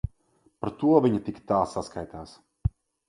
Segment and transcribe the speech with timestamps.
[0.63, 2.35] Par to viņa tik tā saskaitās.